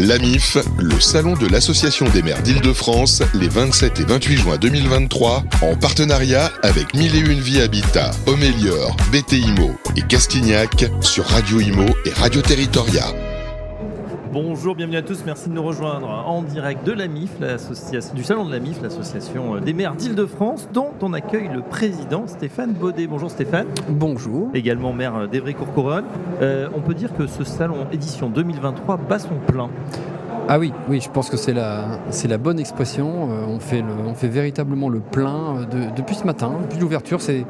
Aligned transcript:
L'AMIF, 0.00 0.56
le 0.78 0.98
salon 0.98 1.34
de 1.34 1.46
l'Association 1.46 2.08
des 2.08 2.22
maires 2.22 2.42
d'Île-de-France, 2.42 3.22
les 3.34 3.48
27 3.48 4.00
et 4.00 4.04
28 4.04 4.36
juin 4.38 4.56
2023, 4.56 5.44
en 5.60 5.76
partenariat 5.76 6.50
avec 6.62 6.94
1001 6.94 7.38
Vie 7.38 7.60
Habitat, 7.60 8.10
Homélior, 8.26 8.96
BTIMO 9.12 9.78
et 9.96 10.02
Castignac 10.02 10.86
sur 11.02 11.26
Radio 11.26 11.60
Imo 11.60 11.84
et 12.06 12.12
Radio 12.14 12.40
Territoria. 12.40 13.29
Bonjour, 14.32 14.76
bienvenue 14.76 14.96
à 14.96 15.02
tous, 15.02 15.24
merci 15.26 15.48
de 15.48 15.54
nous 15.54 15.62
rejoindre 15.62 16.06
en 16.06 16.42
direct 16.42 16.86
de 16.86 16.92
la 16.92 17.08
MIF, 17.08 17.30
du 18.14 18.22
salon 18.22 18.44
de 18.44 18.52
la 18.52 18.60
MIF, 18.60 18.80
l'association 18.80 19.58
des 19.58 19.72
maires 19.72 19.96
d'Île-de-France, 19.96 20.68
dont 20.72 20.92
on 21.02 21.12
accueille 21.14 21.50
le 21.52 21.62
président 21.62 22.28
Stéphane 22.28 22.72
Baudet. 22.72 23.08
Bonjour 23.08 23.28
Stéphane. 23.28 23.66
Bonjour. 23.88 24.48
Également 24.54 24.92
maire 24.92 25.26
d'Evry-Courcouronne. 25.26 26.04
Euh, 26.42 26.68
on 26.76 26.80
peut 26.80 26.94
dire 26.94 27.12
que 27.16 27.26
ce 27.26 27.42
salon 27.42 27.88
édition 27.90 28.30
2023 28.30 28.98
bat 28.98 29.18
son 29.18 29.34
plein. 29.48 29.68
Ah 30.48 30.60
oui, 30.60 30.72
oui, 30.88 31.00
je 31.00 31.10
pense 31.10 31.28
que 31.28 31.36
c'est 31.36 31.52
la, 31.52 31.98
c'est 32.10 32.28
la 32.28 32.38
bonne 32.38 32.60
expression. 32.60 33.30
Euh, 33.32 33.44
on, 33.48 33.58
fait 33.58 33.82
le, 33.82 33.92
on 34.06 34.14
fait 34.14 34.28
véritablement 34.28 34.88
le 34.88 35.00
plein 35.00 35.56
euh, 35.56 35.90
depuis 35.96 36.14
ce 36.14 36.24
matin, 36.24 36.52
depuis 36.62 36.78
l'ouverture. 36.78 37.20
C'est, 37.20 37.44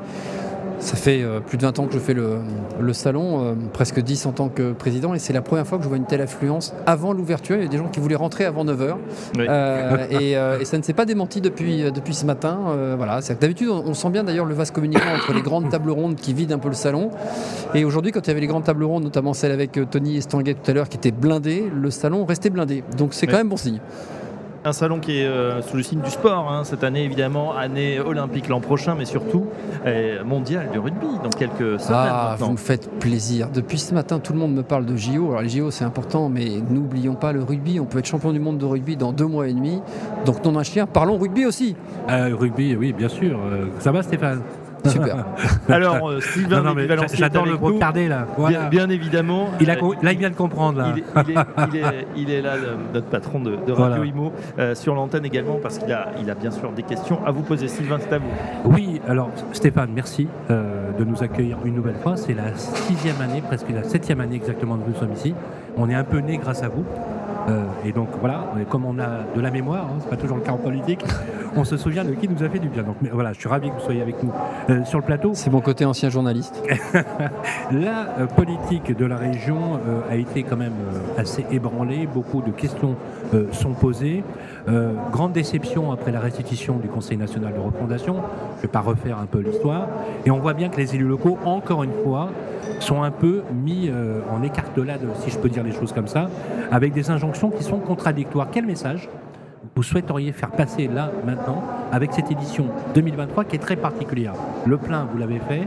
ça 0.81 0.97
fait 0.97 1.23
euh, 1.23 1.41
plus 1.41 1.59
de 1.59 1.63
20 1.63 1.79
ans 1.79 1.87
que 1.87 1.93
je 1.93 1.99
fais 1.99 2.15
le, 2.15 2.93
salon, 2.93 3.45
euh, 3.45 3.55
presque 3.73 4.01
10 4.01 4.27
en 4.27 4.33
tant 4.33 4.49
que 4.49 4.73
président, 4.73 5.15
et 5.15 5.19
c'est 5.19 5.33
la 5.33 5.43
première 5.43 5.67
fois 5.67 5.79
que 5.79 5.85
je 5.85 5.89
vois 5.89 5.97
une 5.97 6.07
telle 6.07 6.23
affluence 6.23 6.75
avant 6.87 7.13
l'ouverture. 7.13 7.57
Il 7.57 7.63
y 7.63 7.67
a 7.67 7.69
des 7.69 7.77
gens 7.77 7.89
qui 7.89 8.01
voulaient 8.01 8.17
rentrer 8.17 8.45
avant 8.45 8.65
9h, 8.65 8.97
euh, 9.39 10.07
et, 10.11 10.65
ça 10.65 10.79
ne 10.79 10.83
s'est 10.83 10.93
pas 10.93 11.05
démenti 11.05 11.41
depuis, 11.41 11.85
depuis 11.93 12.15
ce 12.15 12.25
matin. 12.25 12.59
voilà. 12.97 13.21
D'habitude, 13.41 13.69
on, 13.71 13.95
sent 13.95 14.11
bien 14.11 14.25
d'ailleurs 14.25 14.47
le 14.47 14.55
vaste 14.55 14.75
communicant 14.75 15.15
entre 15.15 15.33
les 15.33 15.43
grandes 15.43 15.69
tables 15.69 15.91
rondes 15.91 16.17
qui 16.17 16.33
vident 16.33 16.55
un 16.55 16.59
peu 16.59 16.69
le 16.69 16.75
salon. 16.75 17.11
Et 17.75 17.85
aujourd'hui, 17.85 18.13
quand 18.13 18.21
il 18.21 18.29
y 18.29 18.31
avait 18.31 18.41
les 18.41 18.47
grandes 18.47 18.65
tables 18.65 18.85
rondes, 18.85 19.05
notamment 19.05 19.35
celle 19.35 19.53
avec 19.53 19.79
Tony 19.91 20.17
Estanguet 20.17 20.55
tout 20.55 20.71
à 20.71 20.75
l'heure, 20.75 20.89
qui 20.89 20.97
était 20.97 21.13
blindée, 21.13 21.71
le 21.75 21.91
salon 21.91 22.25
restait 22.25 22.51
blindé. 22.51 22.83
Donc 22.97 23.15
c'est 23.15 23.27
quand 23.27 23.37
même 23.37 23.49
bon 23.49 23.57
signe. 23.57 23.81
Un 24.63 24.75
salon 24.75 25.01
qui 25.01 25.21
est 25.21 25.27
euh, 25.27 25.63
sous 25.63 25.79
le 25.79 25.83
signe 25.83 26.03
du 26.03 26.11
sport, 26.11 26.53
hein. 26.53 26.65
cette 26.65 26.85
année 26.85 27.03
évidemment, 27.03 27.57
année 27.57 27.99
olympique 27.99 28.47
l'an 28.49 28.61
prochain, 28.61 28.95
mais 28.95 29.07
surtout 29.07 29.47
euh, 29.87 30.23
mondial 30.23 30.69
du 30.71 30.79
rugby 30.79 31.07
dans 31.25 31.31
quelques 31.31 31.81
semaines. 31.81 32.11
Ah, 32.13 32.37
vous 32.39 32.53
me 32.53 32.57
faites 32.59 32.91
plaisir. 32.99 33.49
Depuis 33.49 33.79
ce 33.79 33.95
matin, 33.95 34.19
tout 34.19 34.35
le 34.35 34.39
monde 34.39 34.53
me 34.53 34.63
parle 34.63 34.85
de 34.85 34.97
JO. 34.97 35.31
Alors 35.31 35.41
les 35.41 35.49
JO, 35.49 35.71
c'est 35.71 35.85
important, 35.85 36.29
mais 36.29 36.61
n'oublions 36.69 37.15
pas 37.15 37.33
le 37.33 37.43
rugby. 37.43 37.81
On 37.81 37.87
peut 37.87 38.01
être 38.01 38.07
champion 38.07 38.33
du 38.33 38.39
monde 38.39 38.59
de 38.59 38.67
rugby 38.67 38.99
dans 38.99 39.13
deux 39.13 39.25
mois 39.25 39.49
et 39.49 39.55
demi. 39.55 39.81
Donc 40.27 40.45
non 40.45 40.59
un 40.59 40.63
chien, 40.63 40.87
parlons 40.87 41.17
rugby 41.17 41.47
aussi. 41.47 41.75
Euh, 42.11 42.37
rugby, 42.39 42.77
oui, 42.77 42.93
bien 42.93 43.09
sûr. 43.09 43.41
ça 43.79 43.93
va 43.93 44.03
Stéphane? 44.03 44.43
Super. 44.85 45.25
Alors, 45.69 46.09
euh, 46.09 46.21
Sylvain 46.21 46.63
non, 46.63 46.75
J'adore 47.13 47.47
le 47.47 47.57
brocardé 47.57 48.09
là. 48.09 48.27
Bien, 48.71 48.89
évidemment. 48.89 49.49
Il 49.61 49.71
a, 49.71 49.75
là, 49.75 50.13
il 50.13 50.19
vient 50.19 50.31
de 50.31 50.35
comprendre. 50.35 50.79
Là. 50.79 50.95
Il, 52.17 52.31
est, 52.31 52.41
là, 52.43 52.55
notre 52.93 53.07
patron 53.07 53.41
de, 53.41 53.73
Radio 53.73 54.05
Imo, 54.05 54.33
euh, 54.59 54.75
sur 54.75 54.95
l'antenne 54.95 55.25
également, 55.25 55.59
parce 55.63 55.79
qu'il 55.79 55.93
a, 55.93 56.09
il 56.21 56.31
a 56.31 56.35
bien 56.35 56.51
sûr 56.51 56.73
des 56.73 56.83
questions 56.83 57.25
à 57.27 57.31
vous 57.31 57.43
poser. 57.43 57.69
Sylvain, 57.69 57.99
c'est 58.01 58.15
à 58.15 58.19
vous. 58.19 58.31
Oui, 58.65 59.01
alors 59.09 59.31
Stéphane, 59.53 59.91
merci 59.95 60.29
euh, 60.51 60.91
de 60.99 61.05
nous 61.05 61.23
accueillir 61.23 61.59
une 61.65 61.75
nouvelle 61.75 61.97
fois. 62.03 62.17
C'est 62.17 62.35
la 62.35 62.55
sixième 62.55 63.21
année, 63.21 63.43
presque 63.47 63.71
la 63.71 63.83
septième 63.83 64.21
année 64.21 64.37
exactement 64.37 64.77
que 64.77 64.89
nous 64.89 64.97
sommes 64.97 65.13
ici. 65.13 65.35
On 65.77 65.89
est 65.89 65.95
un 65.95 66.05
peu 66.05 66.19
né 66.19 66.39
grâce 66.39 66.63
à 66.63 66.69
vous. 66.69 66.85
Euh, 67.51 67.65
et 67.85 67.93
donc 67.93 68.09
voilà, 68.21 68.53
comme 68.69 68.85
on 68.85 68.99
a 68.99 69.25
de 69.35 69.41
la 69.41 69.51
mémoire, 69.51 69.87
hein, 69.87 69.99
c'est 70.01 70.09
pas 70.09 70.17
toujours 70.17 70.37
le 70.37 70.43
cas 70.43 70.53
en 70.53 70.59
politique, 70.59 71.05
on 71.57 71.65
se 71.65 71.77
souvient 71.77 72.05
de 72.05 72.13
qui 72.13 72.29
nous 72.29 72.43
a 72.43 72.49
fait 72.49 72.59
du 72.59 72.69
bien. 72.69 72.83
Donc 72.83 72.97
voilà, 73.13 73.33
je 73.33 73.41
suis 73.41 73.49
ravi 73.49 73.69
que 73.71 73.75
vous 73.75 73.81
soyez 73.81 74.03
avec 74.03 74.23
nous 74.23 74.33
euh, 74.69 74.85
sur 74.85 74.99
le 74.99 75.05
plateau. 75.05 75.33
C'est 75.35 75.51
mon 75.51 75.61
côté 75.61 75.85
ancien 75.85 76.11
journaliste. 76.11 76.63
la 77.73 78.19
euh, 78.19 78.27
politique 78.27 78.97
de 78.97 79.05
la 79.05 79.17
région 79.17 79.81
a 80.11 80.17
été 80.17 80.43
quand 80.43 80.57
même 80.57 80.75
assez 81.17 81.45
ébranlée, 81.51 82.07
beaucoup 82.13 82.43
de 82.43 82.51
questions 82.51 82.97
sont 83.53 83.73
posées. 83.73 84.23
grande 85.13 85.33
déception 85.33 85.93
après 85.93 86.13
la 86.13 86.21
restitution 86.21 86.77
du 86.77 86.89
Conseil 86.89 87.17
national 87.17 87.55
de 87.55 87.59
refondation. 87.59 88.15
Je 88.15 88.57
ne 88.59 88.63
vais 88.63 88.69
pas 88.69 88.81
refaire 88.81 89.19
un 89.19 89.27
peu 89.27 89.39
l'histoire. 89.41 89.89
Et 90.25 90.31
on 90.31 90.39
voit 90.39 90.55
bien 90.55 90.69
que 90.69 90.77
les 90.77 90.95
élus 90.95 91.07
locaux, 91.09 91.39
encore 91.45 91.83
une 91.83 91.93
fois, 92.05 92.31
sont 92.85 93.03
un 93.03 93.11
peu 93.11 93.43
mis 93.53 93.91
en 94.31 94.43
écartelade, 94.43 95.01
si 95.21 95.31
je 95.31 95.39
peux 95.39 95.49
dire 95.49 95.63
les 95.63 95.73
choses 95.73 95.93
comme 95.93 96.09
ça, 96.09 96.29
avec 96.71 96.93
des 96.93 97.11
injonctions 97.11 97.51
qui 97.51 97.63
sont 97.63 97.79
contradictoires. 97.79 98.49
Quel 98.51 98.67
message 98.67 99.09
vous 99.77 99.83
souhaiteriez 99.83 100.33
faire 100.33 100.51
passer 100.51 100.89
là, 100.89 101.11
maintenant, 101.25 101.63
avec 101.93 102.13
cette 102.13 102.31
édition 102.31 102.67
2023 102.95 103.45
qui 103.45 103.57
est 103.57 103.61
très 103.61 103.77
particulière? 103.77 104.35
Le 104.67 104.77
plein, 104.77 105.07
vous 105.11 105.19
l'avez 105.19 105.39
fait, 105.41 105.67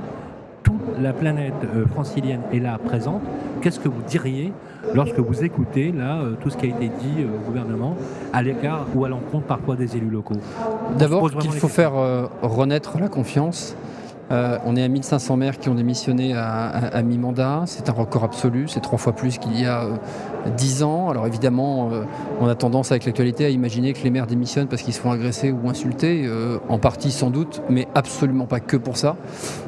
toute 0.64 1.00
la 1.02 1.14
planète 1.14 1.54
euh, 1.76 1.86
francilienne 1.88 2.42
est 2.52 2.60
là 2.60 2.78
présente. 2.84 3.22
Qu'est-ce 3.62 3.80
que 3.80 3.90
vous 3.90 4.02
diriez 4.08 4.54
lorsque 4.94 5.20
vous 5.20 5.44
écoutez 5.44 5.92
là 5.92 6.22
euh, 6.22 6.34
tout 6.42 6.50
ce 6.50 6.58
qui 6.58 6.66
a 6.66 6.70
été 6.70 6.88
dit 6.88 7.22
euh, 7.22 7.36
au 7.36 7.46
gouvernement 7.46 7.96
à 8.32 8.42
l'écart 8.42 8.88
ou 8.96 9.06
à 9.06 9.10
l'encontre 9.10 9.46
parfois 9.46 9.76
des 9.76 9.96
élus 9.96 10.10
locaux? 10.10 10.36
D'abord 10.98 11.30
qu'il 11.32 11.52
faut 11.52 11.68
faire 11.68 11.94
renaître 12.42 12.98
la 13.00 13.10
confiance 13.10 13.76
euh, 14.32 14.58
on 14.66 14.76
est 14.76 14.84
à 14.84 14.88
1500 14.88 15.38
maires 15.38 15.60
qui 15.60 15.70
ont 15.70 15.76
démissionné 15.76 16.34
à, 16.36 17.02
mi-mandat. 17.04 17.64
C'est 17.66 17.90
un 17.90 17.94
record 17.94 18.24
absolu. 18.24 18.68
C'est 18.68 18.80
trois 18.80 18.98
fois 18.98 19.14
plus 19.14 19.38
qu'il 19.38 19.60
y 19.60 19.66
a 19.66 19.84
euh, 19.84 19.96
dix 20.58 20.74
10 20.74 20.84
ans. 20.84 21.10
Alors 21.10 21.28
évidemment, 21.28 21.90
euh, 21.92 22.04
on 22.40 22.48
a 22.48 22.56
tendance 22.56 22.92
avec 22.92 23.06
l'actualité 23.06 23.46
à 23.46 23.50
imaginer 23.50 23.94
que 23.94 24.04
les 24.04 24.10
maires 24.10 24.28
démissionnent 24.28 24.68
parce 24.68 24.82
qu'ils 24.82 24.94
se 24.94 25.00
font 25.00 25.12
agresser 25.12 25.52
ou 25.52 25.70
insulter. 25.70 26.30
en 26.70 26.78
partie 26.78 27.12
sans 27.12 27.30
doute, 27.30 27.62
mais 27.70 27.88
absolument 27.96 28.46
pas 28.46 28.60
que 28.60 28.78
pour 28.78 28.98
ça. 28.98 29.16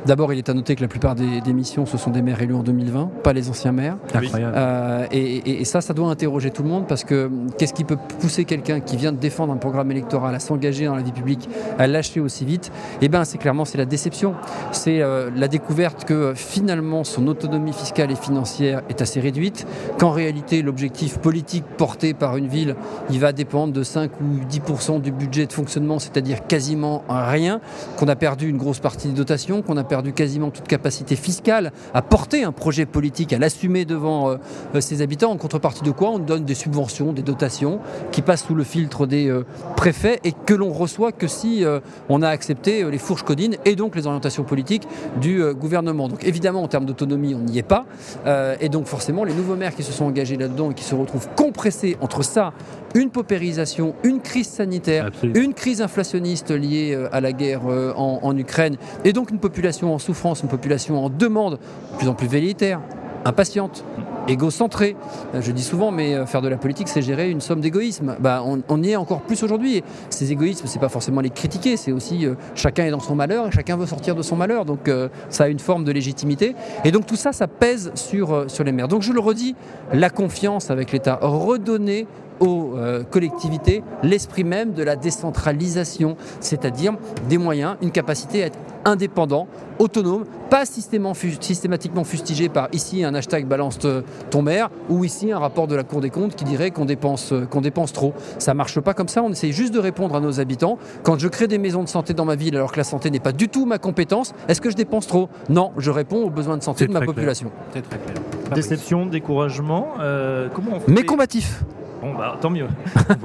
D'abord, 0.05 0.33
il 0.33 0.39
est 0.39 0.49
à 0.49 0.53
noter 0.53 0.75
que 0.75 0.81
la 0.81 0.87
plupart 0.87 1.15
des 1.15 1.41
démissions, 1.41 1.85
ce 1.85 1.97
sont 1.97 2.11
des 2.11 2.21
maires 2.21 2.41
élus 2.41 2.55
en 2.55 2.63
2020, 2.63 3.11
pas 3.23 3.33
les 3.33 3.49
anciens 3.49 3.71
maires. 3.71 3.97
Et, 5.11 5.61
et, 5.61 5.65
ça, 5.65 5.81
ça 5.81 5.93
doit 5.93 6.09
interroger 6.09 6.51
tout 6.51 6.63
le 6.63 6.69
monde 6.69 6.87
parce 6.87 7.03
que 7.03 7.29
qu'est-ce 7.57 7.73
qui 7.73 7.83
peut 7.83 7.97
pousser 8.19 8.45
quelqu'un 8.45 8.79
qui 8.79 8.97
vient 8.97 9.11
de 9.11 9.17
défendre 9.17 9.53
un 9.53 9.57
programme 9.57 9.91
électoral 9.91 10.33
à 10.33 10.39
s'engager 10.39 10.85
dans 10.85 10.95
la 10.95 11.01
vie 11.01 11.11
publique, 11.11 11.49
à 11.77 11.87
lâcher 11.87 12.19
aussi 12.19 12.45
vite? 12.45 12.71
Eh 13.01 13.09
bien, 13.09 13.23
c'est 13.25 13.37
clairement 13.37 13.65
c'est 13.65 13.77
la 13.77 13.85
déception 13.85 14.35
c'est 14.71 15.01
euh, 15.01 15.29
la 15.35 15.47
découverte 15.47 16.05
que 16.05 16.13
euh, 16.13 16.35
finalement 16.35 17.03
son 17.03 17.27
autonomie 17.27 17.73
fiscale 17.73 18.11
et 18.11 18.15
financière 18.15 18.81
est 18.89 19.01
assez 19.01 19.19
réduite, 19.19 19.65
qu'en 19.99 20.11
réalité 20.11 20.61
l'objectif 20.61 21.17
politique 21.19 21.63
porté 21.77 22.13
par 22.13 22.37
une 22.37 22.47
ville, 22.47 22.75
il 23.09 23.19
va 23.19 23.31
dépendre 23.31 23.73
de 23.73 23.83
5 23.83 24.11
ou 24.21 24.45
10% 24.49 25.01
du 25.01 25.11
budget 25.11 25.45
de 25.45 25.53
fonctionnement, 25.53 25.99
c'est-à-dire 25.99 26.45
quasiment 26.47 27.03
rien, 27.09 27.61
qu'on 27.97 28.07
a 28.07 28.15
perdu 28.15 28.49
une 28.49 28.57
grosse 28.57 28.79
partie 28.79 29.07
des 29.07 29.13
dotations, 29.13 29.61
qu'on 29.61 29.77
a 29.77 29.83
perdu 29.83 30.13
quasiment 30.13 30.51
toute 30.51 30.67
capacité 30.67 31.15
fiscale 31.15 31.71
à 31.93 32.01
porter 32.01 32.43
un 32.43 32.51
projet 32.51 32.85
politique, 32.85 33.33
à 33.33 33.39
l'assumer 33.39 33.85
devant 33.85 34.29
euh, 34.29 34.81
ses 34.81 35.01
habitants, 35.01 35.31
en 35.31 35.37
contrepartie 35.37 35.83
de 35.83 35.91
quoi 35.91 36.09
on 36.09 36.19
donne 36.19 36.45
des 36.45 36.55
subventions, 36.55 37.13
des 37.13 37.21
dotations 37.21 37.79
qui 38.11 38.21
passent 38.21 38.45
sous 38.45 38.55
le 38.55 38.63
filtre 38.63 39.07
des 39.07 39.33
préfets 39.75 40.19
et 40.23 40.31
que 40.31 40.53
l'on 40.53 40.71
reçoit 40.71 41.11
que 41.11 41.27
si 41.27 41.63
on 42.09 42.21
a 42.21 42.29
accepté 42.29 42.89
les 42.89 42.97
fourches 42.97 43.23
codines 43.23 43.55
et 43.65 43.75
donc 43.75 43.95
les 43.95 44.05
orientations 44.05 44.34
politique 44.43 44.87
du 45.21 45.41
euh, 45.41 45.53
gouvernement. 45.53 46.07
Donc 46.07 46.23
évidemment, 46.23 46.63
en 46.63 46.67
termes 46.67 46.85
d'autonomie, 46.85 47.35
on 47.35 47.39
n'y 47.39 47.57
est 47.57 47.63
pas. 47.63 47.85
Euh, 48.25 48.55
et 48.59 48.69
donc 48.69 48.85
forcément, 48.85 49.23
les 49.23 49.33
nouveaux 49.33 49.55
maires 49.55 49.75
qui 49.75 49.83
se 49.83 49.91
sont 49.91 50.05
engagés 50.05 50.37
là-dedans 50.37 50.71
et 50.71 50.73
qui 50.73 50.83
se 50.83 50.95
retrouvent 50.95 51.29
compressés 51.35 51.97
entre 52.01 52.23
ça, 52.23 52.53
une 52.93 53.09
paupérisation, 53.09 53.95
une 54.03 54.21
crise 54.21 54.47
sanitaire, 54.47 55.09
une 55.23 55.53
crise 55.53 55.81
inflationniste 55.81 56.51
liée 56.51 56.93
euh, 56.95 57.07
à 57.11 57.21
la 57.21 57.31
guerre 57.31 57.65
en, 57.65 58.19
en 58.21 58.37
Ukraine, 58.37 58.77
et 59.03 59.13
donc 59.13 59.31
une 59.31 59.39
population 59.39 59.93
en 59.93 59.99
souffrance, 59.99 60.41
une 60.41 60.49
population 60.49 61.03
en 61.03 61.09
demande, 61.09 61.53
de 61.53 61.97
plus 61.97 62.07
en 62.07 62.13
plus 62.13 62.27
velléitaire, 62.27 62.81
impatiente 63.25 63.83
égocentré. 64.27 64.95
Je 65.39 65.51
dis 65.51 65.63
souvent, 65.63 65.91
mais 65.91 66.13
euh, 66.13 66.25
faire 66.25 66.41
de 66.41 66.47
la 66.47 66.57
politique, 66.57 66.87
c'est 66.87 67.01
gérer 67.01 67.29
une 67.29 67.41
somme 67.41 67.61
d'égoïsme. 67.61 68.15
Bah, 68.19 68.43
on, 68.45 68.83
y 68.83 68.91
est 68.91 68.95
encore 68.95 69.21
plus 69.21 69.41
aujourd'hui. 69.43 69.83
Ces 70.09 70.31
égoïsmes, 70.31 70.67
c'est 70.67 70.79
pas 70.79 70.89
forcément 70.89 71.21
les 71.21 71.29
critiquer, 71.29 71.77
c'est 71.77 71.91
aussi 71.91 72.25
euh, 72.25 72.35
chacun 72.55 72.85
est 72.85 72.91
dans 72.91 72.99
son 72.99 73.15
malheur 73.15 73.47
et 73.47 73.51
chacun 73.51 73.77
veut 73.77 73.85
sortir 73.85 74.15
de 74.15 74.21
son 74.21 74.35
malheur. 74.35 74.65
Donc 74.65 74.87
euh, 74.87 75.09
ça 75.29 75.45
a 75.45 75.47
une 75.47 75.59
forme 75.59 75.83
de 75.83 75.91
légitimité. 75.91 76.55
Et 76.83 76.91
donc 76.91 77.05
tout 77.05 77.15
ça, 77.15 77.31
ça 77.31 77.47
pèse 77.47 77.91
sur, 77.95 78.49
sur 78.49 78.63
les 78.63 78.71
maires. 78.71 78.87
Donc 78.87 79.01
je 79.01 79.13
le 79.13 79.19
redis, 79.19 79.55
la 79.93 80.09
confiance 80.09 80.71
avec 80.71 80.91
l'État, 80.91 81.19
redonner 81.21 82.07
aux 82.41 82.75
collectivités 83.11 83.81
l'esprit 84.03 84.43
même 84.43 84.73
de 84.73 84.83
la 84.83 84.97
décentralisation, 84.97 86.17
c'est-à-dire 86.41 86.95
des 87.29 87.37
moyens, 87.37 87.77
une 87.81 87.91
capacité 87.91 88.43
à 88.43 88.47
être 88.47 88.59
indépendant, 88.85 89.47
autonome, 89.79 90.25
pas 90.49 90.63
systématiquement 90.65 92.03
fustigé 92.03 92.49
par 92.49 92.69
ici 92.71 93.03
un 93.03 93.13
hashtag 93.15 93.45
balance 93.45 93.79
ton 94.29 94.41
maire 94.41 94.69
ou 94.89 95.03
ici 95.03 95.31
un 95.31 95.39
rapport 95.39 95.67
de 95.67 95.75
la 95.75 95.83
Cour 95.83 96.01
des 96.01 96.09
comptes 96.09 96.35
qui 96.35 96.43
dirait 96.43 96.71
qu'on 96.71 96.85
dépense, 96.85 97.33
qu'on 97.49 97.61
dépense 97.61 97.93
trop. 97.93 98.13
Ça 98.39 98.53
marche 98.53 98.79
pas 98.79 98.93
comme 98.93 99.07
ça, 99.07 99.23
on 99.23 99.31
essaye 99.31 99.53
juste 99.53 99.73
de 99.73 99.79
répondre 99.79 100.15
à 100.15 100.19
nos 100.19 100.39
habitants. 100.39 100.77
Quand 101.03 101.19
je 101.19 101.27
crée 101.27 101.47
des 101.47 101.57
maisons 101.57 101.83
de 101.83 101.89
santé 101.89 102.13
dans 102.13 102.25
ma 102.25 102.35
ville 102.35 102.55
alors 102.55 102.71
que 102.71 102.77
la 102.77 102.83
santé 102.83 103.09
n'est 103.11 103.19
pas 103.19 103.31
du 103.31 103.49
tout 103.49 103.65
ma 103.65 103.77
compétence, 103.77 104.33
est-ce 104.47 104.61
que 104.61 104.69
je 104.69 104.75
dépense 104.75 105.07
trop? 105.07 105.29
Non, 105.49 105.71
je 105.77 105.91
réponds 105.91 106.23
aux 106.23 106.29
besoins 106.29 106.57
de 106.57 106.63
santé 106.63 106.87
de 106.87 106.93
ma 106.93 107.01
population. 107.01 107.51
C'est 107.73 107.81
très 107.81 107.99
clair. 107.99 108.15
Déception, 108.53 109.05
découragement, 109.05 109.93
euh, 109.99 110.47
comment 110.53 110.71
on 110.75 110.79
fait? 110.79 110.91
Mais 110.91 111.03
combatif 111.03 111.63
Bon, 112.01 112.13
bah, 112.13 112.37
tant 112.39 112.51
mieux. 112.51 112.67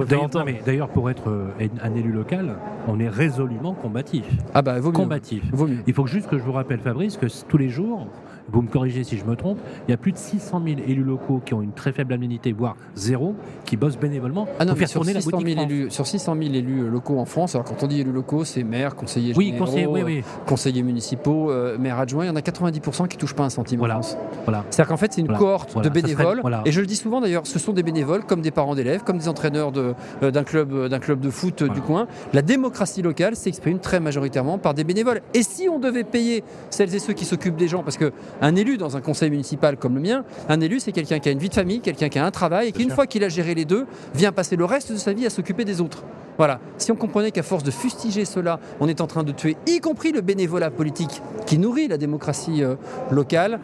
D'ailleurs, 0.66 0.88
pour 0.88 1.10
être 1.10 1.28
euh, 1.28 1.48
un 1.82 1.94
élu 1.94 2.12
local, 2.12 2.56
on 2.88 2.98
est 2.98 3.08
résolument 3.08 3.74
combatif. 3.74 4.24
Ah 4.54 4.62
bah, 4.62 4.80
vaut 4.80 4.92
Combatif. 4.92 5.42
Il 5.86 5.92
faut 5.92 6.06
juste 6.06 6.28
que 6.28 6.38
je 6.38 6.42
vous 6.42 6.52
rappelle, 6.52 6.80
Fabrice, 6.80 7.18
que 7.18 7.26
tous 7.48 7.58
les 7.58 7.68
jours, 7.68 8.06
vous 8.52 8.62
me 8.62 8.68
corrigez 8.68 9.04
si 9.04 9.16
je 9.16 9.24
me 9.24 9.36
trompe, 9.36 9.58
il 9.86 9.90
y 9.90 9.94
a 9.94 9.96
plus 9.96 10.12
de 10.12 10.18
600 10.18 10.62
000 10.64 10.80
élus 10.86 11.02
locaux 11.04 11.40
qui 11.44 11.54
ont 11.54 11.62
une 11.62 11.72
très 11.72 11.92
faible 11.92 12.12
indemnité, 12.14 12.52
voire 12.52 12.76
zéro, 12.94 13.34
qui 13.64 13.76
bossent 13.76 13.98
bénévolement 13.98 14.46
ah 14.58 14.64
non, 14.64 14.70
pour 14.72 14.78
faire 14.78 14.88
sur 14.88 15.00
tourner 15.00 15.12
la 15.14 15.20
600 15.20 15.30
boutique 15.38 15.48
000 15.54 15.60
France. 15.60 15.70
élus, 15.72 15.90
Sur 15.90 16.06
600 16.06 16.36
000 16.40 16.54
élus 16.54 16.88
locaux 16.90 17.18
en 17.18 17.24
France, 17.24 17.54
alors 17.54 17.64
quand 17.66 17.82
on 17.82 17.86
dit 17.86 18.00
élus 18.00 18.12
locaux, 18.12 18.44
c'est 18.44 18.62
maires, 18.64 18.96
conseillers 18.96 19.34
Oui, 19.36 19.46
généraux, 19.46 19.64
conseiller, 19.66 19.86
oui, 19.86 20.00
euh, 20.00 20.04
oui. 20.04 20.24
conseillers 20.46 20.82
municipaux, 20.82 21.50
euh, 21.50 21.78
maires 21.78 21.98
adjoints, 21.98 22.24
il 22.24 22.28
y 22.28 22.30
en 22.30 22.36
a 22.36 22.40
90% 22.40 23.06
qui 23.08 23.16
touchent 23.16 23.34
pas 23.34 23.44
un 23.44 23.50
centime 23.50 23.78
Voilà. 23.78 23.98
en 23.98 24.02
France. 24.02 24.16
Voilà. 24.44 24.64
C'est-à-dire 24.70 24.88
qu'en 24.88 24.96
fait, 24.96 25.12
c'est 25.12 25.20
une 25.20 25.26
Voilà. 25.26 25.38
cohorte 25.38 25.72
Voilà. 25.72 25.88
de 25.88 25.98
serait- 25.98 26.02
bénévoles. 26.14 26.42
Et 26.64 26.72
je 26.72 26.80
le 26.80 26.86
dis 26.86 26.96
souvent 26.96 27.20
d'ailleurs, 27.20 27.46
ce 27.46 27.58
sont 27.58 27.72
des 27.72 27.82
bénévoles 27.82 28.24
comme 28.24 28.40
des 28.40 28.50
parents 28.50 28.74
d'élèves, 28.74 29.02
comme 29.04 29.18
des 29.18 29.28
entraîneurs 29.28 29.72
de, 29.72 29.94
euh, 30.22 30.30
d'un, 30.30 30.44
club, 30.44 30.72
euh, 30.72 30.88
d'un 30.88 30.98
club 30.98 31.20
de 31.20 31.30
foot 31.30 31.62
euh, 31.62 31.68
du 31.68 31.80
coin. 31.80 32.06
La 32.32 32.42
démocratie 32.42 33.02
locale 33.02 33.36
s'exprime 33.36 33.78
très 33.78 34.00
majoritairement 34.00 34.58
par 34.58 34.74
des 34.74 34.84
bénévoles. 34.84 35.20
Et 35.34 35.42
si 35.42 35.68
on 35.68 35.78
devait 35.78 36.04
payer 36.04 36.42
celles 36.70 36.94
et 36.94 36.98
ceux 36.98 37.12
qui 37.12 37.24
s'occupent 37.24 37.56
des 37.56 37.68
gens, 37.68 37.82
parce 37.82 37.96
qu'un 38.40 38.56
élu 38.56 38.76
dans 38.76 38.96
un 38.96 39.00
conseil 39.00 39.30
municipal 39.30 39.76
comme 39.76 39.94
le 39.94 40.00
mien, 40.00 40.24
un 40.48 40.60
élu 40.60 40.80
c'est 40.80 40.92
quelqu'un 40.92 41.18
qui 41.18 41.28
a 41.28 41.32
une 41.32 41.38
vie 41.38 41.48
de 41.48 41.54
famille, 41.54 41.80
quelqu'un 41.80 42.08
qui 42.08 42.18
a 42.18 42.24
un 42.26 42.30
travail 42.30 42.68
et 42.68 42.72
qui, 42.72 42.82
une 42.82 42.90
fois 42.90 43.06
qu'il 43.06 43.24
a 43.24 43.28
géré 43.28 43.54
les 43.54 43.64
deux, 43.64 43.86
vient 44.14 44.32
passer 44.32 44.56
le 44.56 44.64
reste 44.64 44.92
de 44.92 44.96
sa 44.96 45.12
vie 45.12 45.26
à 45.26 45.30
s'occuper 45.30 45.64
des 45.64 45.80
autres. 45.80 46.04
Voilà. 46.38 46.58
Si 46.78 46.90
on 46.90 46.96
comprenait 46.96 47.32
qu'à 47.32 47.42
force 47.42 47.62
de 47.62 47.70
fustiger 47.70 48.24
cela, 48.24 48.60
on 48.80 48.88
est 48.88 49.00
en 49.00 49.06
train 49.06 49.24
de 49.24 49.32
tuer, 49.32 49.56
y 49.66 49.80
compris 49.80 50.12
le 50.12 50.22
bénévolat 50.22 50.70
politique 50.70 51.20
qui 51.46 51.58
nourrit 51.58 51.88
la 51.88 51.98
démocratie 51.98 52.64
euh, 52.64 52.76
locale, 53.10 53.60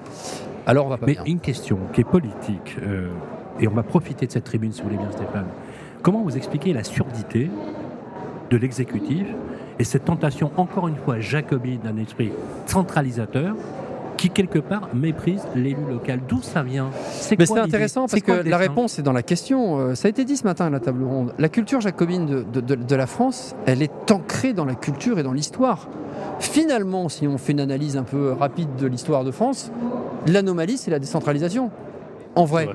alors 0.66 0.86
on 0.86 0.90
va 0.90 0.98
pas 0.98 1.06
Mais 1.06 1.14
bien. 1.14 1.22
une 1.24 1.40
question 1.40 1.78
qui 1.92 2.02
est 2.02 2.04
politique, 2.04 2.76
euh, 2.82 3.08
et 3.60 3.68
on 3.68 3.72
va 3.72 3.82
profiter 3.82 4.26
de 4.26 4.32
cette 4.32 4.44
tribune 4.44 4.72
si 4.72 4.82
vous 4.82 4.88
voulez 4.88 4.98
bien 4.98 5.10
Stéphane. 5.10 5.46
Comment 6.02 6.22
vous 6.22 6.36
expliquez 6.36 6.72
la 6.72 6.84
surdité 6.84 7.50
de 8.50 8.56
l'exécutif 8.56 9.26
et 9.78 9.84
cette 9.84 10.06
tentation, 10.06 10.50
encore 10.56 10.88
une 10.88 10.96
fois, 10.96 11.20
jacobine 11.20 11.80
d'un 11.80 11.96
esprit 11.98 12.32
centralisateur 12.66 13.54
qui, 14.28 14.30
quelque 14.30 14.58
part, 14.58 14.88
méprise 14.94 15.42
l'élu 15.54 15.76
local 15.88 16.20
D'où 16.28 16.40
ça 16.42 16.62
vient? 16.62 16.90
Mais 16.92 17.16
c'est 17.20 17.36
l'idée? 17.36 17.60
intéressant 17.60 18.06
C'est 18.08 18.24
parce 18.24 18.40
que 18.42 18.48
la 18.48 18.56
réponse 18.56 18.98
est 18.98 19.02
dans 19.02 19.12
la 19.12 19.22
question. 19.22 19.78
Euh, 19.78 19.94
Ça 19.94 20.06
a 20.06 20.10
été 20.10 20.24
dit 20.24 20.36
ce 20.36 20.44
matin 20.44 20.66
à 20.66 20.70
la 20.70 20.80
table 20.80 21.04
ronde. 21.04 21.32
La 21.38 21.48
culture 21.48 21.80
jacobine 21.80 22.26
de, 22.26 22.42
de- 22.42 22.60
de- 22.60 22.74
de 22.74 22.94
la 22.96 23.06
France, 23.06 23.54
elle 23.66 23.82
est 23.82 24.10
ancrée 24.10 24.52
dans 24.52 24.64
la 24.64 24.74
culture 24.74 25.18
et 25.18 25.22
dans 25.22 25.32
l'histoire. 25.32 25.88
Finalement, 26.40 27.08
si 27.08 27.26
on 27.26 27.38
fait 27.38 27.52
une 27.52 27.60
analyse 27.60 27.96
un 27.96 28.02
peu 28.02 28.32
rapide 28.32 28.68
de 28.78 28.86
l'histoire 28.86 29.24
de 29.24 29.30
France, 29.30 29.70
l'anomalie, 30.26 30.76
c'est 30.76 30.90
la 30.90 30.98
décentralisation. 30.98 31.70
En 32.34 32.44
vrai. 32.44 32.68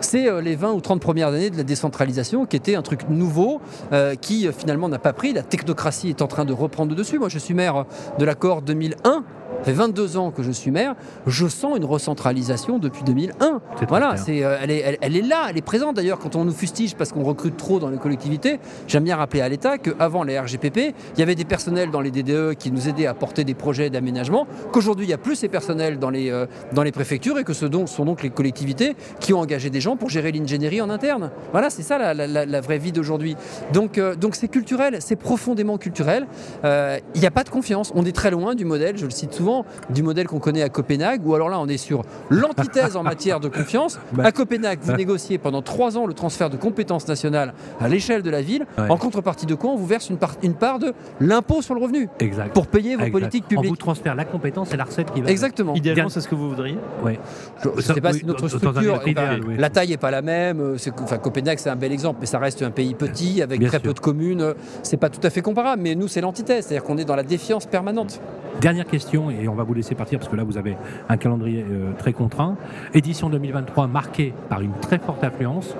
C'est 0.00 0.28
euh, 0.28 0.40
les 0.40 0.54
20 0.54 0.72
ou 0.74 0.80
30 0.80 1.00
premières 1.00 1.28
années 1.28 1.50
de 1.50 1.56
la 1.56 1.64
décentralisation 1.64 2.46
qui 2.46 2.54
était 2.56 2.76
un 2.76 2.82
truc 2.82 3.08
nouveau 3.08 3.60
euh, 3.92 4.14
qui 4.14 4.46
finalement 4.56 4.88
n'a 4.88 4.98
pas 4.98 5.12
pris. 5.12 5.32
La 5.32 5.42
technocratie 5.42 6.10
est 6.10 6.22
en 6.22 6.26
train 6.28 6.44
de 6.44 6.52
reprendre 6.52 6.90
le 6.90 6.96
dessus. 6.96 7.18
Moi, 7.18 7.28
je 7.28 7.38
suis 7.38 7.54
maire 7.54 7.84
de 8.18 8.24
la 8.24 8.34
cohorte 8.34 8.64
2001. 8.64 9.24
Ça 9.58 9.64
fait 9.64 9.72
22 9.72 10.16
ans 10.16 10.30
que 10.30 10.42
je 10.42 10.50
suis 10.52 10.70
maire. 10.70 10.94
Je 11.26 11.46
sens 11.48 11.76
une 11.76 11.84
recentralisation 11.84 12.78
depuis 12.78 13.02
2001. 13.02 13.60
C'est 13.70 13.76
très 13.76 13.86
Voilà, 13.86 14.16
c'est, 14.16 14.44
euh, 14.44 14.56
elle, 14.62 14.70
est, 14.70 14.78
elle- 14.84 14.98
elle 15.00 15.16
est 15.16 15.22
là, 15.22 15.46
elle 15.50 15.58
est 15.58 15.62
présente 15.62 15.96
d'ailleurs 15.96 16.18
quand 16.18 16.36
on 16.36 16.44
nous 16.44 16.52
fustige 16.52 16.94
parce 16.94 17.12
qu'on 17.12 17.22
recrute 17.24 17.56
trop 17.56 17.78
dans 17.78 17.88
les 17.90 17.98
collectivités. 17.98 18.60
J'aime 18.86 19.04
bien 19.04 19.16
rappeler 19.16 19.40
à 19.40 19.48
l'État 19.48 19.78
qu'avant 19.78 20.22
les 20.22 20.38
RGPP, 20.38 20.94
il 21.14 21.18
y 21.20 21.22
avait 21.22 21.34
des 21.34 21.44
personnels 21.44 21.90
dans 21.90 22.00
les 22.00 22.10
DDE 22.10 22.54
qui 22.54 22.70
nous 22.70 22.88
aidaient 22.88 23.06
à 23.06 23.14
porter 23.14 23.44
des 23.44 23.54
projets 23.54 23.90
d'aménagement, 23.90 24.46
qu'aujourd'hui 24.72 25.06
il 25.06 25.08
n'y 25.08 25.14
a 25.14 25.18
plus 25.18 25.36
ces 25.36 25.48
personnels 25.48 25.98
dans 25.98 26.10
les, 26.10 26.30
euh, 26.30 26.46
dans 26.72 26.82
les 26.82 26.92
préfectures 26.92 27.38
et 27.38 27.44
que 27.44 27.52
ce 27.52 27.66
donc, 27.66 27.88
sont 27.88 28.04
donc 28.04 28.22
les 28.22 28.30
collectivités 28.30 28.94
qui 29.20 29.32
ont 29.32 29.40
engagé 29.40 29.70
des 29.70 29.80
gens 29.80 29.96
pour 29.96 30.08
gérer 30.10 30.30
l'ingénierie 30.32 30.80
en 30.80 30.90
interne. 30.90 31.30
Voilà, 31.52 31.70
c'est 31.70 31.82
ça 31.82 31.98
la, 31.98 32.14
la- 32.14 32.26
la- 32.26 32.46
la 32.46 32.60
vraie 32.60 32.78
vie 32.78 32.92
d'aujourd'hui. 32.92 33.36
Donc 33.72 33.98
euh, 33.98 34.14
donc 34.14 34.34
c'est 34.36 34.48
culturel, 34.48 34.98
c'est 35.00 35.16
profondément 35.16 35.78
culturel. 35.78 36.26
Il 36.64 37.20
n'y 37.20 37.26
a 37.26 37.30
pas 37.30 37.44
de 37.44 37.50
confiance. 37.50 37.92
On 37.94 38.04
est 38.04 38.12
très 38.14 38.30
loin 38.30 38.54
du 38.54 38.64
modèle, 38.64 38.96
je 38.96 39.04
le 39.04 39.10
cite 39.10 39.32
souvent, 39.38 39.64
du 39.90 40.02
modèle 40.02 40.26
qu'on 40.26 40.38
connaît 40.40 40.62
à 40.62 40.68
Copenhague, 40.68 41.26
où 41.26 41.34
alors 41.34 41.48
là 41.48 41.58
on 41.60 41.68
est 41.68 41.76
sur 41.76 42.02
l'antithèse 42.30 42.96
en 42.96 43.02
matière 43.02 43.40
de 43.40 43.48
confiance. 43.48 43.98
Bah. 44.12 44.24
À 44.26 44.32
Copenhague, 44.32 44.78
vous 44.82 44.92
négociez 44.94 45.38
pendant 45.38 45.62
trois 45.62 45.96
ans 45.96 46.06
le 46.06 46.14
transfert 46.14 46.50
de 46.50 46.56
compétences 46.56 47.06
nationales 47.08 47.52
à 47.80 47.88
l'échelle 47.88 48.22
de 48.22 48.30
la 48.30 48.42
ville, 48.42 48.66
Ouais. 48.78 48.90
en 48.90 48.96
contrepartie 48.96 49.46
de 49.46 49.54
quoi 49.54 49.70
on 49.70 49.76
vous 49.76 49.86
verse 49.86 50.08
une, 50.10 50.16
part- 50.16 50.36
une 50.42 50.54
part 50.54 50.78
de 50.78 50.92
l'impôt 51.20 51.62
sur 51.62 51.74
le 51.74 51.80
revenu 51.82 52.08
Exact. 52.20 52.52
pour 52.52 52.66
payer 52.66 52.96
vos 52.96 53.02
Exact. 53.02 53.12
politiques 53.12 53.44
On 53.52 53.54
vous 53.56 53.62
publiques. 53.62 53.78
transfère 53.78 54.14
la 54.14 54.24
compétence 54.24 54.72
et 54.72 54.76
la 54.76 54.84
recette 54.84 55.12
qui 55.12 55.20
va. 55.20 55.30
Exactement. 55.30 55.74
Idéalement, 55.74 56.08
c'est 56.08 56.20
ce 56.20 56.28
que 56.28 56.34
vous 56.34 56.48
voudriez 56.48 56.78
Ouais. 57.04 57.18
Je 57.62 57.68
ne 57.68 57.80
sais 57.80 58.00
pas 58.00 58.10
oui, 58.12 58.18
si 58.20 58.24
notre 58.26 58.40
dans- 58.42 58.48
dans 58.48 58.54
un 58.54 58.58
structure, 58.58 59.08
idéal, 59.08 59.40
oui. 59.46 59.56
la 59.58 59.70
taille 59.70 59.88
n'est 59.90 59.96
pas 59.96 60.10
la 60.10 60.22
même. 60.22 60.60
euh, 60.60 60.76
Enfin, 61.02 61.18
Copenhague, 61.18 61.58
c'est 61.58 61.70
un 61.70 61.76
bel 61.76 61.92
exemple, 61.92 62.18
mais 62.20 62.26
ça 62.26 62.38
reste 62.38 62.62
un 62.62 62.70
pays 62.70 62.94
petit 62.94 63.42
avec 63.42 63.58
Bien 63.60 63.68
très 63.68 63.78
sûr. 63.78 63.88
peu 63.88 63.94
de 63.94 64.00
communes. 64.00 64.40
euh, 64.40 64.54
C'est 64.82 64.96
pas 64.96 65.10
tout 65.10 65.20
à 65.22 65.30
fait 65.30 65.42
comparable, 65.42 65.82
mais 65.82 65.94
nous, 65.94 66.08
c'est 66.08 66.20
l'antithèse, 66.20 66.66
c'est-à-dire 66.66 66.84
qu'on 66.84 66.98
est 66.98 67.04
dans 67.04 67.16
la 67.16 67.22
défiance 67.22 67.66
permanente. 67.66 68.20
Dernière 68.60 68.86
question, 68.86 69.30
et 69.30 69.46
on 69.46 69.54
va 69.54 69.62
vous 69.62 69.74
laisser 69.74 69.94
partir 69.94 70.18
parce 70.18 70.28
que 70.28 70.34
là 70.34 70.42
vous 70.42 70.58
avez 70.58 70.76
un 71.08 71.16
calendrier 71.16 71.64
euh, 71.70 71.92
très 71.96 72.12
contraint. 72.12 72.56
Édition 72.92 73.30
2023 73.30 73.86
marquée 73.86 74.34
par 74.48 74.60
une 74.62 74.72
très 74.80 74.98
forte 74.98 75.22
affluence. 75.22 75.76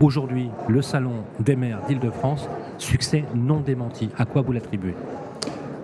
Aujourd'hui, 0.00 0.48
le 0.68 0.80
Salon 0.80 1.24
des 1.38 1.54
maires 1.54 1.82
d'Île-de-France, 1.86 2.48
succès 2.78 3.24
non 3.34 3.60
démenti. 3.60 4.08
À 4.16 4.24
quoi 4.24 4.40
vous 4.40 4.52
l'attribuez? 4.52 4.94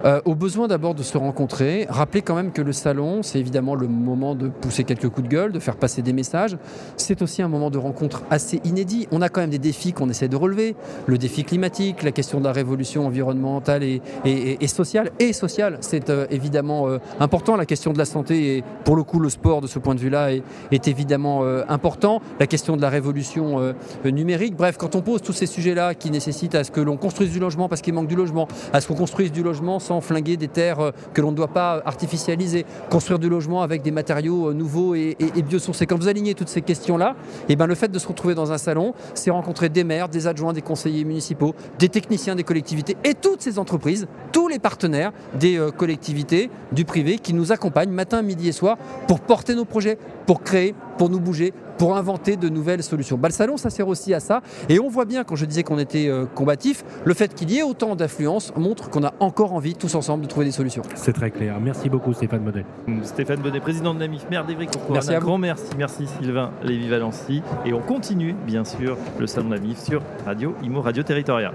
Euh, 0.04 0.20
au 0.24 0.34
besoin 0.34 0.66
d'abord 0.66 0.94
de 0.94 1.02
se 1.02 1.18
rencontrer, 1.18 1.86
rappeler 1.90 2.22
quand 2.22 2.34
même 2.34 2.52
que 2.52 2.62
le 2.62 2.72
salon, 2.72 3.22
c'est 3.22 3.38
évidemment 3.38 3.74
le 3.74 3.86
moment 3.86 4.34
de 4.34 4.48
pousser 4.48 4.84
quelques 4.84 5.08
coups 5.10 5.28
de 5.28 5.32
gueule, 5.32 5.52
de 5.52 5.58
faire 5.58 5.76
passer 5.76 6.00
des 6.00 6.12
messages. 6.14 6.56
C'est 6.96 7.20
aussi 7.20 7.42
un 7.42 7.48
moment 7.48 7.70
de 7.70 7.76
rencontre 7.78 8.22
assez 8.30 8.60
inédit. 8.64 9.06
On 9.12 9.20
a 9.20 9.28
quand 9.28 9.40
même 9.42 9.50
des 9.50 9.58
défis 9.58 9.92
qu'on 9.92 10.08
essaie 10.08 10.28
de 10.28 10.36
relever. 10.36 10.74
Le 11.06 11.18
défi 11.18 11.44
climatique, 11.44 12.02
la 12.02 12.12
question 12.12 12.38
de 12.40 12.44
la 12.44 12.52
révolution 12.52 13.06
environnementale 13.06 13.82
et, 13.82 14.00
et- 14.24 14.64
et- 14.64 14.66
sociale. 14.68 15.10
Et 15.18 15.32
sociale, 15.34 15.76
c'est 15.80 16.08
euh, 16.08 16.26
évidemment 16.30 16.88
euh, 16.88 16.98
important. 17.18 17.56
La 17.56 17.66
question 17.66 17.92
de 17.92 17.98
la 17.98 18.04
santé 18.06 18.56
et 18.56 18.64
pour 18.84 18.96
le 18.96 19.02
coup 19.02 19.20
le 19.20 19.28
sport 19.28 19.60
de 19.60 19.66
ce 19.66 19.78
point 19.78 19.94
de 19.94 20.00
vue-là 20.00 20.32
est, 20.32 20.42
est 20.72 20.88
évidemment 20.88 21.42
important. 21.68 22.20
La 22.38 22.46
question 22.46 22.76
de 22.76 22.82
la 22.82 22.88
révolution 22.88 23.74
numérique. 24.04 24.56
Bref, 24.56 24.76
quand 24.78 24.94
on 24.94 25.02
pose 25.02 25.20
tous 25.22 25.32
ces 25.32 25.46
sujets-là 25.46 25.94
qui 25.94 26.10
nécessitent 26.10 26.54
à 26.54 26.64
ce 26.64 26.70
que 26.70 26.80
l'on 26.80 26.96
construise 26.96 27.30
du 27.32 27.38
logement 27.38 27.68
parce 27.68 27.80
qu'il 27.82 27.92
manque 27.94 28.06
du 28.08 28.16
logement, 28.16 28.48
à 28.72 28.80
ce 28.80 28.88
qu'on 28.88 28.94
construise 28.94 29.32
du 29.32 29.42
logement 29.42 29.78
sans 29.90 30.00
flinguer 30.00 30.36
des 30.36 30.46
terres 30.46 30.78
euh, 30.78 30.90
que 31.14 31.20
l'on 31.20 31.32
ne 31.32 31.36
doit 31.36 31.48
pas 31.48 31.82
artificialiser, 31.84 32.64
construire 32.90 33.18
du 33.18 33.28
logement 33.28 33.62
avec 33.62 33.82
des 33.82 33.90
matériaux 33.90 34.50
euh, 34.50 34.54
nouveaux 34.54 34.94
et, 34.94 35.16
et- 35.18 35.42
biosourcés. 35.42 35.84
Quand 35.86 35.96
vous 35.98 36.06
alignez 36.06 36.34
toutes 36.34 36.48
ces 36.48 36.62
questions-là, 36.62 37.16
et 37.48 37.56
ben 37.56 37.66
le 37.66 37.74
fait 37.74 37.90
de 37.90 37.98
se 37.98 38.06
retrouver 38.06 38.36
dans 38.36 38.52
un 38.52 38.58
salon, 38.58 38.94
c'est 39.14 39.32
rencontrer 39.32 39.68
des 39.68 39.82
maires, 39.82 40.08
des 40.08 40.28
adjoints, 40.28 40.52
des 40.52 40.62
conseillers 40.62 41.02
municipaux, 41.04 41.56
des 41.80 41.88
techniciens 41.88 42.36
des 42.36 42.44
collectivités 42.44 42.96
et 43.02 43.14
toutes 43.14 43.42
ces 43.42 43.58
entreprises, 43.58 44.06
tous 44.30 44.46
les 44.46 44.60
partenaires 44.60 45.10
des 45.34 45.58
euh, 45.58 45.72
collectivités, 45.72 46.50
du 46.70 46.84
privé 46.84 47.18
qui 47.18 47.34
nous 47.34 47.50
accompagnent 47.50 47.90
matin, 47.90 48.22
midi 48.22 48.46
et 48.48 48.52
soir 48.52 48.76
pour 49.08 49.18
porter 49.18 49.56
nos 49.56 49.64
projets, 49.64 49.98
pour 50.26 50.44
créer, 50.44 50.76
pour 51.00 51.08
nous 51.08 51.18
bouger, 51.18 51.54
pour 51.78 51.96
inventer 51.96 52.36
de 52.36 52.50
nouvelles 52.50 52.82
solutions. 52.82 53.16
Bah, 53.16 53.28
le 53.28 53.32
salon, 53.32 53.56
ça 53.56 53.70
sert 53.70 53.88
aussi 53.88 54.12
à 54.12 54.20
ça. 54.20 54.42
Et 54.68 54.78
on 54.78 54.90
voit 54.90 55.06
bien, 55.06 55.24
quand 55.24 55.34
je 55.34 55.46
disais 55.46 55.62
qu'on 55.62 55.78
était 55.78 56.08
euh, 56.08 56.26
combatif, 56.26 56.84
le 57.06 57.14
fait 57.14 57.32
qu'il 57.34 57.50
y 57.50 57.56
ait 57.56 57.62
autant 57.62 57.96
d'affluence 57.96 58.52
montre 58.54 58.90
qu'on 58.90 59.02
a 59.02 59.14
encore 59.18 59.54
envie, 59.54 59.74
tous 59.74 59.94
ensemble, 59.94 60.24
de 60.24 60.28
trouver 60.28 60.44
des 60.44 60.52
solutions. 60.52 60.82
C'est 60.96 61.14
très 61.14 61.30
clair. 61.30 61.58
Merci 61.58 61.88
beaucoup 61.88 62.12
Stéphane 62.12 62.42
Modet. 62.42 62.66
Stéphane 63.02 63.40
Bonnet, 63.40 63.60
président 63.60 63.94
de 63.94 64.00
la 64.00 64.08
MIF, 64.08 64.28
maire 64.28 64.44
d'Evry-Courcouronnes. 64.44 64.92
Merci 64.92 65.14
à 65.14 65.16
Un 65.16 65.20
vous. 65.20 65.24
grand 65.26 65.38
merci. 65.38 65.64
Merci 65.78 66.06
Sylvain 66.20 66.50
Lévy-Valency. 66.62 67.40
Et 67.64 67.72
on 67.72 67.80
continue, 67.80 68.34
bien 68.46 68.66
sûr, 68.66 68.98
le 69.18 69.26
salon 69.26 69.48
de 69.48 69.54
la 69.54 69.60
MIF 69.62 69.78
sur 69.82 70.02
Radio 70.26 70.54
Imo 70.62 70.82
Radio 70.82 71.02
Territorial. 71.02 71.54